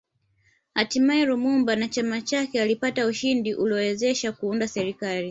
[0.75, 5.29] Hatimae Lumumba na chama chake walipata ushindi uliowawezesha Kuunda serikali